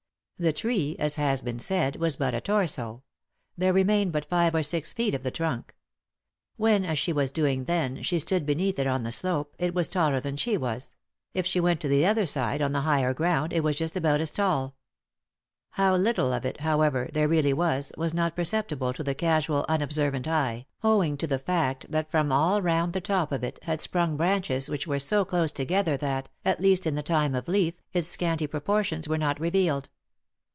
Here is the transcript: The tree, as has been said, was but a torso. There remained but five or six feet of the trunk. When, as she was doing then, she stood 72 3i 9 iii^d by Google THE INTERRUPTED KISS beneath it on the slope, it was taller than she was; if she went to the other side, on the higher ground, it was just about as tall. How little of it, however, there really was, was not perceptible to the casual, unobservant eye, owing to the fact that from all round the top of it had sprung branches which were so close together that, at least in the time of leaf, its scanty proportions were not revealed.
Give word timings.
The 0.37 0.51
tree, 0.51 0.95
as 0.97 1.17
has 1.17 1.43
been 1.43 1.59
said, 1.59 1.97
was 1.97 2.15
but 2.15 2.33
a 2.33 2.41
torso. 2.41 3.03
There 3.55 3.73
remained 3.73 4.11
but 4.11 4.25
five 4.25 4.55
or 4.55 4.63
six 4.63 4.91
feet 4.91 5.13
of 5.13 5.21
the 5.21 5.29
trunk. 5.29 5.75
When, 6.57 6.83
as 6.83 6.97
she 6.97 7.13
was 7.13 7.29
doing 7.29 7.65
then, 7.65 8.01
she 8.01 8.17
stood 8.17 8.41
72 8.41 8.41
3i 8.41 8.41
9 8.41 8.41
iii^d 8.41 8.41
by 8.41 8.41
Google 8.41 8.41
THE 8.41 8.49
INTERRUPTED 8.49 8.53
KISS 8.55 8.55
beneath 8.55 8.79
it 8.79 8.87
on 8.87 9.03
the 9.03 9.11
slope, 9.11 9.55
it 9.59 9.73
was 9.75 9.87
taller 9.87 10.19
than 10.19 10.37
she 10.37 10.57
was; 10.57 10.95
if 11.35 11.45
she 11.45 11.59
went 11.59 11.79
to 11.81 11.87
the 11.87 12.07
other 12.07 12.25
side, 12.25 12.63
on 12.63 12.71
the 12.71 12.81
higher 12.81 13.13
ground, 13.13 13.53
it 13.53 13.63
was 13.63 13.75
just 13.75 13.95
about 13.95 14.19
as 14.19 14.31
tall. 14.31 14.75
How 15.75 15.95
little 15.95 16.33
of 16.33 16.43
it, 16.43 16.61
however, 16.61 17.07
there 17.13 17.27
really 17.27 17.53
was, 17.53 17.91
was 17.95 18.11
not 18.11 18.35
perceptible 18.35 18.93
to 18.93 19.03
the 19.03 19.13
casual, 19.13 19.63
unobservant 19.69 20.27
eye, 20.27 20.65
owing 20.83 21.17
to 21.17 21.27
the 21.27 21.37
fact 21.37 21.91
that 21.91 22.09
from 22.09 22.31
all 22.31 22.63
round 22.63 22.93
the 22.93 22.99
top 23.01 23.31
of 23.31 23.43
it 23.43 23.59
had 23.61 23.79
sprung 23.79 24.17
branches 24.17 24.71
which 24.71 24.87
were 24.87 24.97
so 24.97 25.23
close 25.23 25.51
together 25.51 25.97
that, 25.97 26.29
at 26.43 26.59
least 26.59 26.87
in 26.87 26.95
the 26.95 27.03
time 27.03 27.35
of 27.35 27.47
leaf, 27.47 27.75
its 27.93 28.07
scanty 28.07 28.47
proportions 28.47 29.07
were 29.07 29.19
not 29.19 29.39
revealed. 29.39 29.87